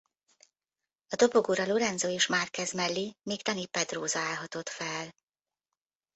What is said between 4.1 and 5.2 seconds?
állhatott fel.